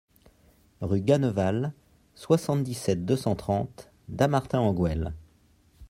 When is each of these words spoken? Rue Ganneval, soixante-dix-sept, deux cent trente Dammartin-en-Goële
Rue 0.81 1.01
Ganneval, 1.01 1.73
soixante-dix-sept, 2.15 3.05
deux 3.05 3.15
cent 3.15 3.35
trente 3.35 3.91
Dammartin-en-Goële 4.09 5.13